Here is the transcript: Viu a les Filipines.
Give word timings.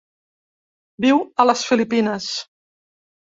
Viu 1.05 1.21
a 1.43 1.45
les 1.49 1.61
Filipines. 1.73 2.31